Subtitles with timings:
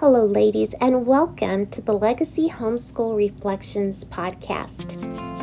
[0.00, 4.96] Hello, ladies, and welcome to the Legacy Homeschool Reflections podcast.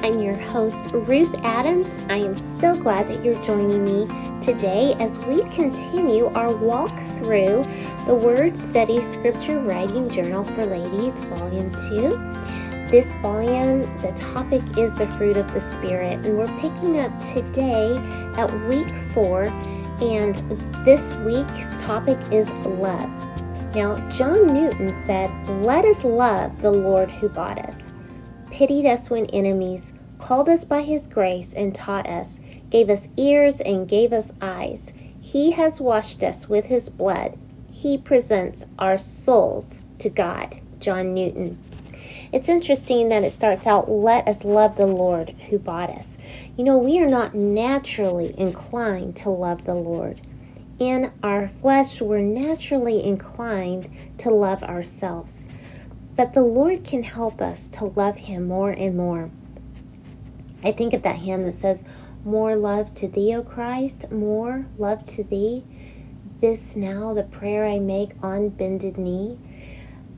[0.03, 2.03] I'm your host, Ruth Adams.
[2.09, 4.07] I am so glad that you're joining me
[4.41, 6.89] today as we continue our walk
[7.19, 7.65] through
[8.07, 12.89] the Word Study Scripture Writing Journal for Ladies, Volume 2.
[12.89, 17.95] This volume, the topic is the fruit of the Spirit, and we're picking up today
[18.35, 19.43] at week four.
[20.01, 20.33] And
[20.83, 23.36] this week's topic is love.
[23.77, 25.29] Now, John Newton said,
[25.61, 27.93] Let us love the Lord who bought us,
[28.49, 32.39] pitied us when enemies, called us by his grace and taught us,
[32.71, 34.93] gave us ears and gave us eyes.
[35.21, 37.37] He has washed us with his blood.
[37.69, 40.59] He presents our souls to God.
[40.79, 41.63] John Newton.
[42.33, 46.17] It's interesting that it starts out, Let us love the Lord who bought us.
[46.57, 50.19] You know, we are not naturally inclined to love the Lord
[50.79, 55.47] in our flesh, we're naturally inclined to love ourselves.
[56.15, 59.31] But the Lord can help us to love Him more and more.
[60.63, 61.83] I think of that hymn that says,
[62.23, 65.63] More love to thee, O Christ, more love to thee.
[66.41, 69.39] This now the prayer I make on bended knee.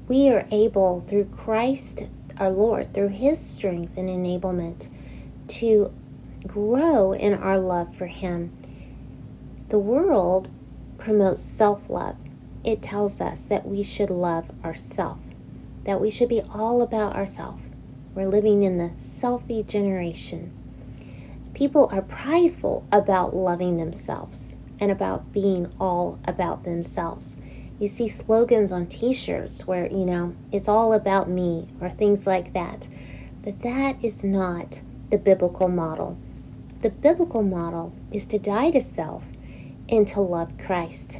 [0.08, 4.90] We are able, through Christ our Lord, through His strength and enablement,
[5.48, 5.94] to
[6.48, 8.52] grow in our love for Him
[9.70, 10.50] the world
[10.98, 12.18] promotes self love.
[12.64, 15.22] It tells us that we should love ourselves,
[15.86, 17.62] that we should be all about ourselves.
[18.16, 20.52] We're living in the selfie generation.
[21.54, 27.38] People are prideful about loving themselves and about being all about themselves.
[27.80, 32.26] You see slogans on t shirts where, you know, it's all about me or things
[32.26, 32.88] like that.
[33.44, 34.82] But that is not
[35.12, 36.18] the biblical model.
[36.82, 39.24] The biblical model is to die to self
[39.90, 41.20] and to love Christ.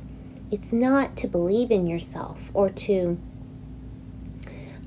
[0.52, 3.20] It's not to believe in yourself or to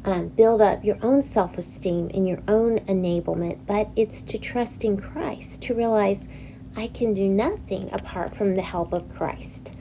[0.05, 4.85] um, build up your own self esteem and your own enablement, but it's to trust
[4.85, 6.29] in Christ, to realize
[6.77, 9.73] I can do nothing apart from the help of Christ.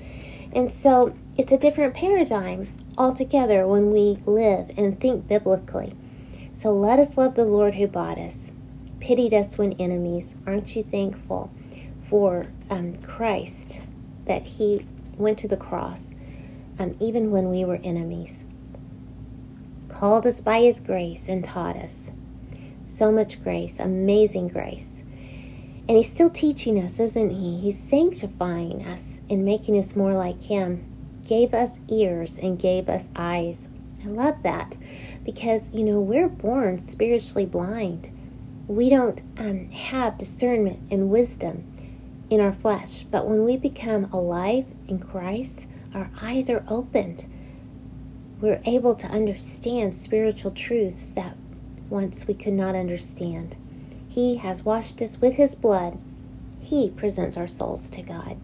[0.53, 5.95] And so it's a different paradigm altogether when we live and think biblically.
[6.53, 8.51] So let us love the Lord who bought us,
[8.99, 10.35] pitied us when enemies.
[10.45, 11.49] Aren't you thankful
[12.07, 13.81] for um, Christ
[14.25, 14.85] that he
[15.17, 16.15] went to the cross,
[16.79, 18.45] um, even when we were enemies.
[19.89, 22.11] Called us by his grace and taught us.
[22.87, 25.03] So much grace, amazing grace.
[25.87, 27.57] And he's still teaching us, isn't he?
[27.57, 30.85] He's sanctifying us and making us more like him.
[31.27, 33.67] Gave us ears and gave us eyes.
[34.03, 34.77] I love that
[35.23, 38.09] because, you know, we're born spiritually blind.
[38.67, 41.70] We don't um, have discernment and wisdom
[42.31, 43.03] in our flesh.
[43.03, 47.25] But when we become alive in Christ, our eyes are opened.
[48.39, 51.35] We're able to understand spiritual truths that
[51.89, 53.57] once we could not understand.
[54.07, 55.99] He has washed us with His blood.
[56.61, 58.37] He presents our souls to God.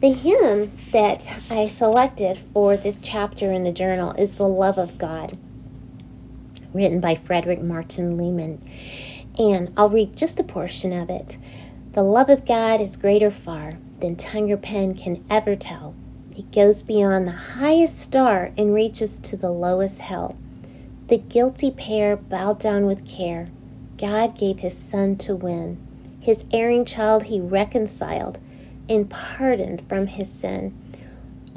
[0.00, 4.98] The hymn that I selected for this chapter in the journal is The Love of
[4.98, 5.36] God,
[6.72, 8.62] written by Frederick Martin Lehman.
[9.38, 11.38] And I'll read just a portion of it.
[11.94, 15.94] The love of God is greater far than tongue or pen can ever tell.
[16.36, 20.36] It goes beyond the highest star and reaches to the lowest hell.
[21.06, 23.46] The guilty pair bowed down with care.
[23.96, 25.78] God gave his son to win.
[26.18, 28.40] His erring child he reconciled
[28.88, 30.76] and pardoned from his sin.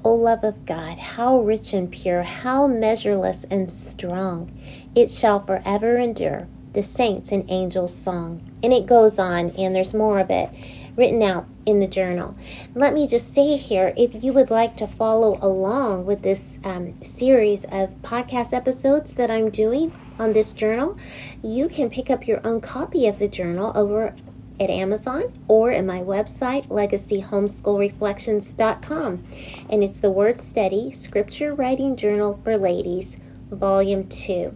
[0.05, 4.55] O love of God, how rich and pure, how measureless and strong,
[4.93, 8.39] it shall forever endure the saints and angels' song.
[8.61, 10.51] And it goes on, and there's more of it
[10.95, 12.35] written out in the journal.
[12.75, 16.93] Let me just say here if you would like to follow along with this um,
[17.01, 20.95] series of podcast episodes that I'm doing on this journal,
[21.41, 24.13] you can pick up your own copy of the journal over
[24.59, 29.23] at Amazon or at my website, legacyhomeschoolreflections.com.
[29.67, 33.17] And it's the Word Study Scripture Writing Journal for Ladies,
[33.49, 34.53] Volume 2.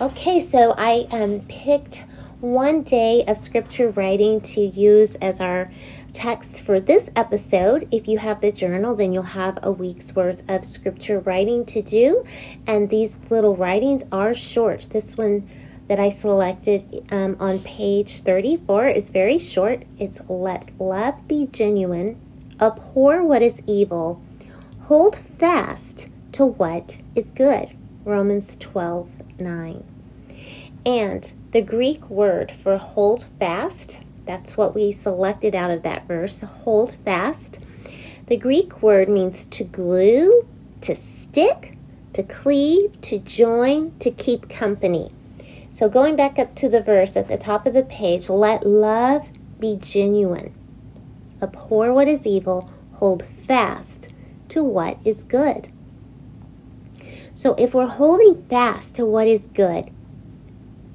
[0.00, 2.06] Okay, so I um, picked
[2.40, 5.70] one day of scripture writing to use as our
[6.14, 7.86] text for this episode.
[7.92, 11.82] If you have the journal, then you'll have a week's worth of scripture writing to
[11.82, 12.24] do.
[12.66, 14.86] And these little writings are short.
[14.88, 15.46] This one
[15.88, 19.82] that I selected um, on page 34 is very short.
[19.98, 22.18] It's Let love be genuine,
[22.58, 24.22] abhor what is evil,
[24.84, 27.76] hold fast to what is good.
[28.06, 29.89] Romans 12 9.
[30.86, 36.40] And the Greek word for hold fast, that's what we selected out of that verse,
[36.40, 37.58] hold fast.
[38.26, 40.46] The Greek word means to glue,
[40.82, 41.76] to stick,
[42.12, 45.10] to cleave, to join, to keep company.
[45.72, 49.28] So, going back up to the verse at the top of the page, let love
[49.58, 50.54] be genuine.
[51.42, 54.08] Abhor what is evil, hold fast
[54.48, 55.68] to what is good.
[57.34, 59.90] So, if we're holding fast to what is good,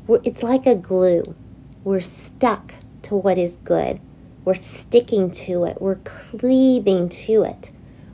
[0.07, 1.35] it's like a glue.
[1.83, 2.73] We're stuck
[3.03, 3.99] to what is good.
[4.43, 5.81] We're sticking to it.
[5.81, 7.71] We're cleaving to it.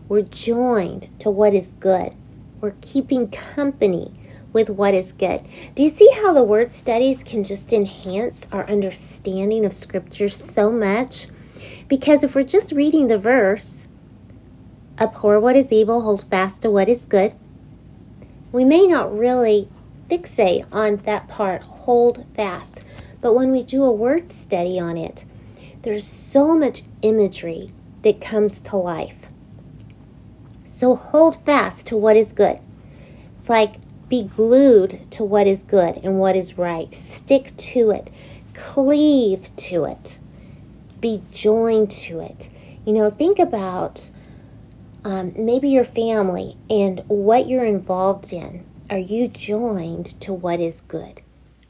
[0.08, 2.16] We're joined to what is good.
[2.60, 4.14] We're keeping company
[4.54, 5.42] with what is good.
[5.76, 10.72] Do you see how the word studies can just enhance our understanding of Scripture so
[10.72, 11.28] much?
[11.88, 13.88] Because if we're just reading the verse,
[14.98, 17.34] abhor what is evil, hold fast to what is good,
[18.52, 19.70] we may not really
[20.10, 22.84] fixate on that part, hold fast.
[23.22, 25.26] But when we do a word study on it,
[25.84, 27.72] there's so much imagery
[28.04, 29.30] that comes to life.
[30.64, 32.60] So hold fast to what is good.
[33.38, 33.76] It's like
[34.10, 36.94] be glued to what is good and what is right.
[36.94, 38.10] Stick to it.
[38.54, 40.18] Cleave to it.
[41.00, 42.50] Be joined to it.
[42.86, 44.10] You know, think about
[45.04, 48.66] um, maybe your family and what you're involved in.
[48.90, 51.22] Are you joined to what is good?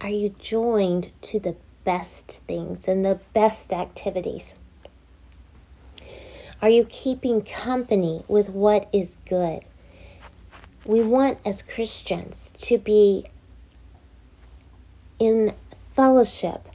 [0.02, 4.56] Are you joined to the best things and the best activities?
[6.60, 9.62] Are you keeping company with what is good?
[10.86, 13.26] We want as Christians to be
[15.20, 15.54] in
[15.94, 16.68] fellowship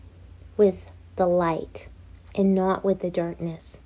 [0.56, 0.87] with
[1.17, 1.88] the light
[2.37, 3.81] and not with the darkness.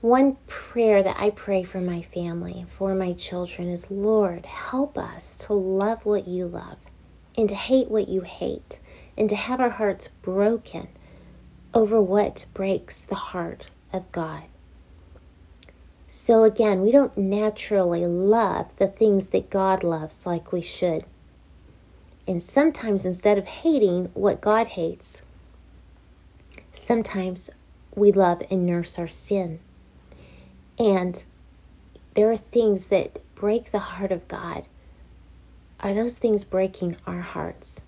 [0.00, 5.38] One prayer that I pray for my family, for my children, is Lord, help us
[5.46, 6.78] to love what you love
[7.36, 8.78] and to hate what you hate
[9.16, 10.88] and to have our hearts broken
[11.72, 14.44] over what breaks the heart of God.
[16.06, 21.04] So, again, we don't naturally love the things that God loves like we should.
[22.26, 25.22] And sometimes, instead of hating what God hates,
[26.72, 27.50] sometimes
[27.96, 29.58] we love and nurse our sin.
[30.78, 31.24] And
[32.14, 34.66] there are things that break the heart of God.
[35.80, 37.82] Are those things breaking our hearts?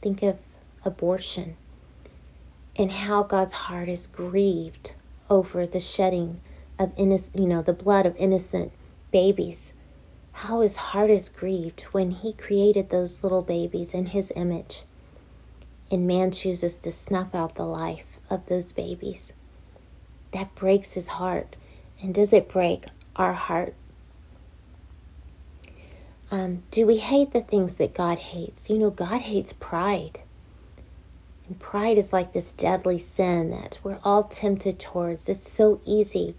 [0.00, 0.38] Think of
[0.84, 1.56] abortion
[2.78, 4.94] and how God's heart is grieved
[5.28, 6.40] over the shedding
[6.78, 8.72] of innocent, you know, the blood of innocent
[9.10, 9.72] babies.
[10.32, 14.84] How his heart is grieved when he created those little babies in his image.
[15.90, 19.32] And man chooses to snuff out the life of those babies.
[20.30, 21.56] That breaks his heart.
[22.00, 22.84] And does it break
[23.16, 23.74] our heart?
[26.30, 28.68] Um, do we hate the things that God hates?
[28.68, 30.20] You know, God hates pride.
[31.46, 35.28] And pride is like this deadly sin that we're all tempted towards.
[35.28, 36.34] It's so easy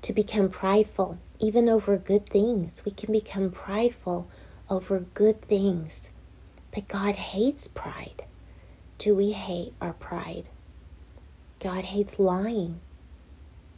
[0.00, 2.82] to become prideful, even over good things.
[2.86, 4.28] We can become prideful
[4.70, 6.08] over good things.
[6.74, 8.24] But God hates pride.
[8.96, 10.48] Do we hate our pride?
[11.60, 12.80] God hates lying.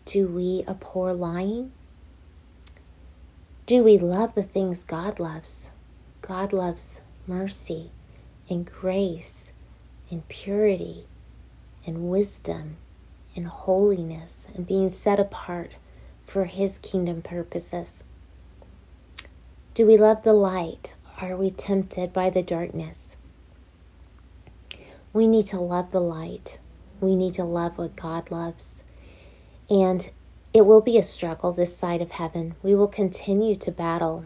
[0.04, 1.72] Do we abhor lying?
[3.70, 5.70] Do we love the things God loves?
[6.22, 7.92] God loves mercy
[8.48, 9.52] and grace
[10.10, 11.06] and purity
[11.86, 12.78] and wisdom
[13.36, 15.76] and holiness and being set apart
[16.26, 18.02] for His kingdom purposes.
[19.74, 20.96] Do we love the light?
[21.22, 23.16] Are we tempted by the darkness?
[25.12, 26.58] We need to love the light.
[27.00, 28.82] We need to love what God loves.
[29.70, 30.10] And
[30.52, 32.54] it will be a struggle this side of heaven.
[32.62, 34.24] We will continue to battle,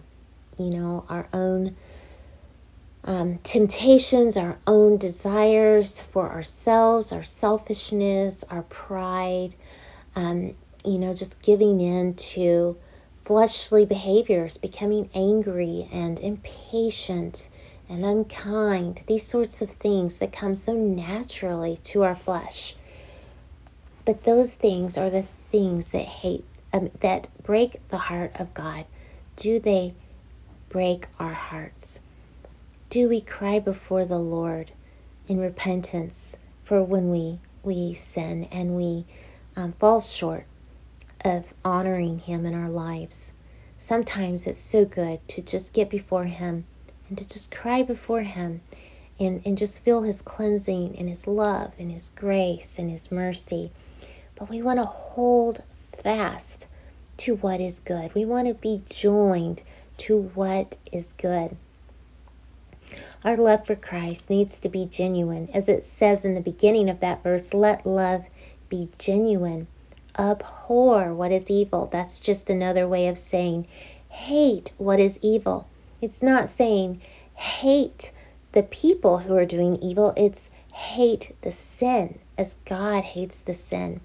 [0.59, 1.77] you know, our own
[3.05, 9.55] um, temptations, our own desires for ourselves, our selfishness, our pride,
[10.17, 10.55] um,
[10.85, 12.77] you know, just giving in to
[13.25, 17.49] fleshly behaviors, becoming angry and impatient
[17.89, 22.77] and unkind, these sorts of things that come so naturally to our flesh.
[24.07, 28.87] But those things are the things that hate um, that break the heart of God.
[29.37, 29.95] Do they
[30.69, 32.01] break our hearts?
[32.91, 34.73] Do we cry before the Lord
[35.29, 39.05] in repentance for when we we sin and we
[39.55, 40.47] um, fall short
[41.25, 43.33] of honoring Him in our lives?
[43.79, 46.65] Sometimes it's so good to just get before Him
[47.09, 48.61] and to just cry before Him
[49.21, 53.71] and, and just feel His cleansing and His love and His grace and His mercy
[54.37, 55.63] but we want to hold
[56.03, 56.67] fast
[57.19, 58.15] to what is good.
[58.15, 59.63] We want to be joined
[59.99, 61.57] to what is good.
[63.25, 65.49] Our love for Christ needs to be genuine.
[65.55, 68.27] As it says in the beginning of that verse, let love
[68.69, 69.67] be genuine.
[70.19, 71.89] Abhor what is evil.
[71.91, 73.67] That's just another way of saying
[74.09, 75.69] hate what is evil.
[76.01, 77.01] It's not saying
[77.35, 78.13] hate
[78.53, 84.01] the people who are doing evil, it's hate the sin as God hates the sin.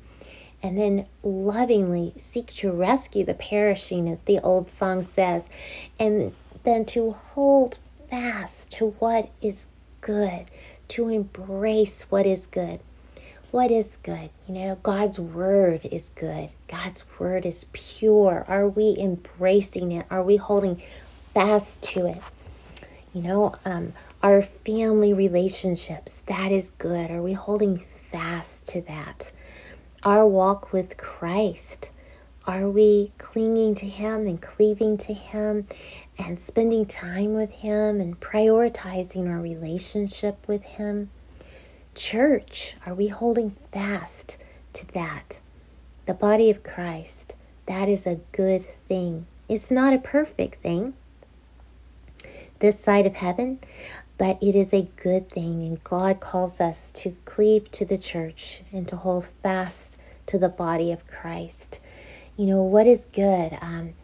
[0.62, 5.50] And then lovingly seek to rescue the perishing, as the old song says,
[5.98, 7.78] and then to hold
[8.10, 9.68] fast to what is
[10.02, 10.46] good,
[10.90, 12.80] to embrace what is good.
[13.52, 14.30] What is good?
[14.48, 16.50] You know, God's word is good.
[16.68, 18.46] God's word is pure.
[18.48, 20.06] Are we embracing it?
[20.12, 20.84] Are we holding
[21.34, 22.22] fast to it?
[23.12, 27.10] You know, um, our family relationships, that is good.
[27.10, 29.32] Are we holding fast to that?
[30.04, 31.92] Our walk with Christ,
[32.48, 35.68] are we clinging to Him and cleaving to Him
[36.18, 41.10] and spending time with Him and prioritizing our relationship with Him?
[41.96, 44.38] Church, are we holding fast
[44.72, 45.42] to that?
[46.06, 47.34] The body of Christ,
[47.66, 49.26] that is a good thing.
[49.50, 50.94] It's not a perfect thing
[52.60, 53.60] this side of heaven,
[54.20, 55.64] but it is a good thing.
[55.64, 59.98] And God calls us to cleave to the church and to hold fast
[60.28, 61.80] to the body of Christ.
[62.38, 63.58] You know, what is good?
[63.62, 63.96] Um,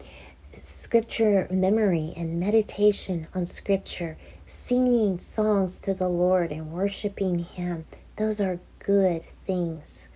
[0.51, 7.85] scripture memory and meditation on scripture singing songs to the Lord and worshiping Him.
[8.15, 10.07] Those are good things.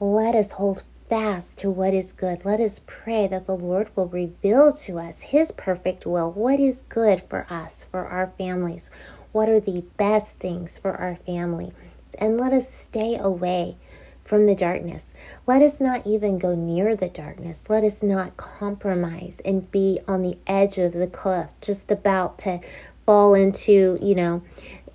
[0.00, 2.44] Let us hold fast to what is good.
[2.44, 6.82] Let us pray that the Lord will reveal to us His perfect will, what is
[6.88, 8.90] good for us, for our families,
[9.32, 11.72] what are the best things for our family.
[12.18, 13.76] And let us stay away
[14.24, 15.14] from the darkness.
[15.46, 17.70] Let us not even go near the darkness.
[17.70, 22.60] Let us not compromise and be on the edge of the cliff, just about to
[23.04, 24.42] fall into, you know,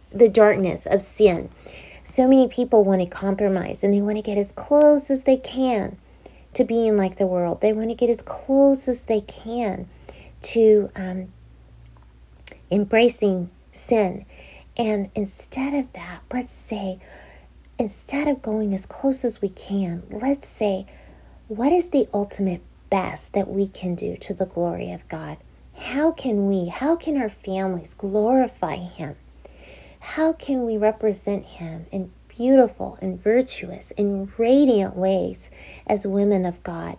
[0.10, 1.50] the darkness of sin.
[2.04, 5.38] So many people want to compromise and they want to get as close as they
[5.38, 5.98] can
[6.54, 7.62] to being like the world.
[7.62, 9.88] They want to get as close as they can
[10.42, 11.32] to um,
[12.70, 14.26] embracing sin.
[14.78, 17.00] And instead of that, let's say,
[17.78, 20.86] instead of going as close as we can, let's say,
[21.48, 25.38] what is the ultimate best that we can do to the glory of God?
[25.76, 29.16] How can we, how can our families glorify Him?
[30.00, 32.12] How can we represent Him in
[32.42, 35.52] beautiful and virtuous and radiant ways
[35.86, 36.98] as women of God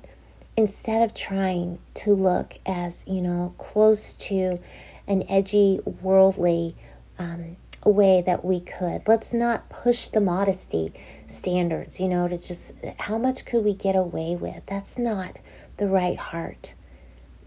[0.56, 4.60] instead of trying to look as, you know, close to
[5.08, 6.76] an edgy, worldly
[7.18, 9.02] um, way that we could?
[9.08, 10.92] Let's not push the modesty
[11.26, 14.64] standards, you know, to just how much could we get away with?
[14.66, 15.40] That's not
[15.76, 16.76] the right heart.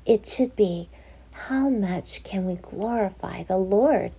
[0.05, 0.89] It should be
[1.31, 4.11] how much can we glorify the Lord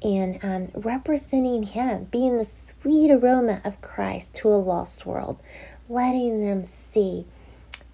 [0.00, 5.40] in um, representing Him, being the sweet aroma of Christ to a lost world,
[5.88, 7.26] letting them see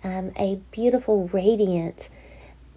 [0.02, 2.08] um, a beautiful, radiant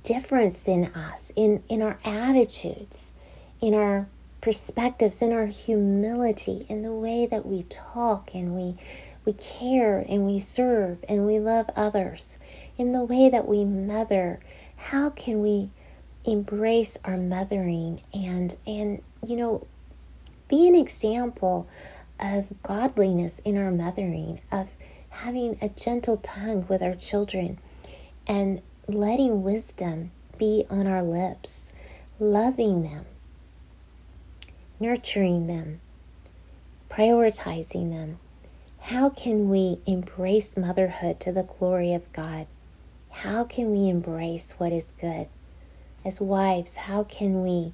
[0.04, 3.12] difference in us, in, in our attitudes,
[3.60, 4.08] in our
[4.40, 8.78] perspectives, in our humility, in the way that we talk and we
[9.26, 12.38] we care and we serve and we love others,
[12.78, 14.40] in the way that we mother.
[14.78, 15.70] How can we
[16.28, 19.66] embrace our mothering and and you know
[20.48, 21.68] be an example
[22.20, 24.70] of godliness in our mothering of
[25.10, 27.58] having a gentle tongue with our children
[28.28, 31.72] and letting wisdom be on our lips
[32.20, 33.06] loving them
[34.80, 35.80] nurturing them
[36.90, 38.20] prioritizing them
[38.88, 42.48] how can we embrace motherhood to the glory of God?
[43.10, 45.28] How can we embrace what is good?
[46.06, 47.74] As wives, how can we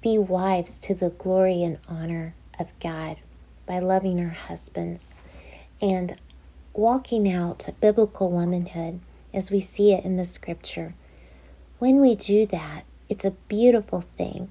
[0.00, 3.16] be wives to the glory and honor of God
[3.66, 5.20] by loving our husbands
[5.80, 6.18] and
[6.72, 9.00] walking out biblical womanhood
[9.34, 10.94] as we see it in the scripture?
[11.78, 14.50] When we do that, it's a beautiful thing.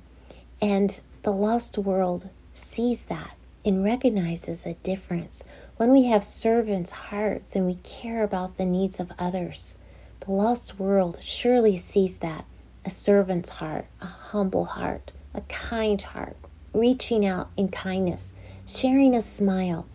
[0.62, 5.44] And the lost world sees that and recognizes a difference.
[5.76, 9.76] When we have servants' hearts and we care about the needs of others,
[10.22, 12.46] the lost world surely sees that
[12.88, 16.38] a servant's heart, a humble heart, a kind heart,
[16.74, 18.32] reaching out in kindness,
[18.66, 19.86] sharing a smile.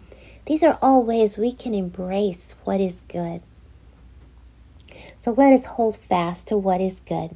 [0.45, 3.41] These are all ways we can embrace what is good.
[5.19, 7.35] So let us hold fast to what is good.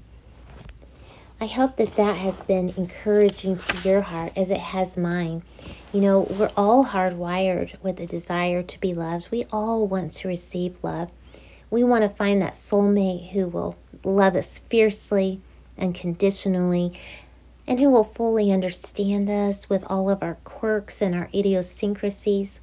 [1.41, 5.43] I hope that that has been encouraging to your heart as it has mine.
[5.91, 9.31] You know, we're all hardwired with a desire to be loved.
[9.31, 11.11] We all want to receive love.
[11.71, 15.41] We want to find that soulmate who will love us fiercely,
[15.79, 16.99] unconditionally,
[17.67, 22.61] and who will fully understand us with all of our quirks and our idiosyncrasies.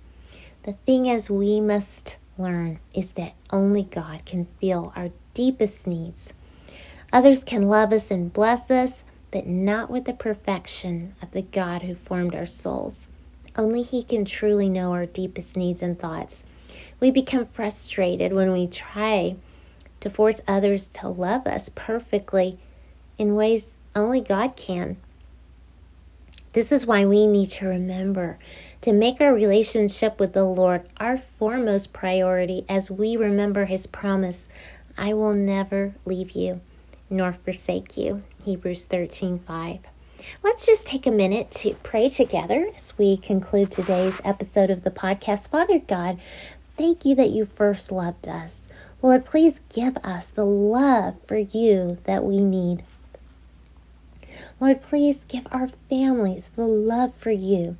[0.63, 6.33] The thing is, we must learn is that only God can feel our deepest needs.
[7.11, 11.83] Others can love us and bless us, but not with the perfection of the God
[11.83, 13.07] who formed our souls.
[13.55, 16.43] Only He can truly know our deepest needs and thoughts.
[16.99, 19.35] We become frustrated when we try
[19.99, 22.57] to force others to love us perfectly
[23.17, 24.97] in ways only God can.
[26.53, 28.37] This is why we need to remember
[28.81, 34.47] to make our relationship with the Lord our foremost priority as we remember His promise
[34.97, 36.61] I will never leave you
[37.09, 38.23] nor forsake you.
[38.43, 39.79] Hebrews 13 5.
[40.43, 44.91] Let's just take a minute to pray together as we conclude today's episode of the
[44.91, 45.49] podcast.
[45.49, 46.19] Father God,
[46.77, 48.67] thank you that you first loved us.
[49.01, 52.83] Lord, please give us the love for you that we need.
[54.59, 57.77] Lord, please give our families the love for you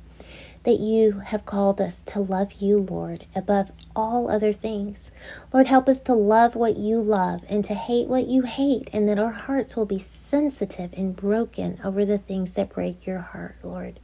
[0.64, 5.10] that you have called us to love you, Lord, above all other things.
[5.52, 9.08] Lord, help us to love what you love and to hate what you hate, and
[9.08, 13.56] that our hearts will be sensitive and broken over the things that break your heart,
[13.62, 14.00] Lord.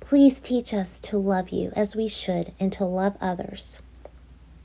[0.00, 3.80] Please teach us to love you as we should and to love others.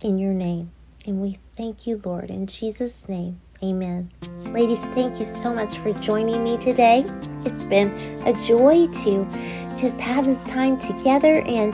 [0.01, 0.71] In your name.
[1.05, 3.39] And we thank you, Lord, in Jesus' name.
[3.63, 4.11] Amen.
[4.47, 7.05] Ladies, thank you so much for joining me today.
[7.45, 7.91] It's been
[8.27, 9.25] a joy to
[9.77, 11.41] just have this time together.
[11.45, 11.73] And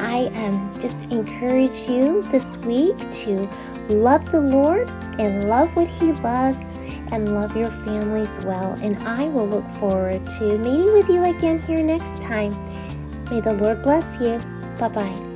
[0.00, 3.48] I um, just encourage you this week to
[3.90, 4.88] love the Lord
[5.20, 6.76] and love what He loves
[7.12, 8.72] and love your families well.
[8.82, 12.50] And I will look forward to meeting with you again here next time.
[13.30, 14.40] May the Lord bless you.
[14.80, 15.29] Bye bye.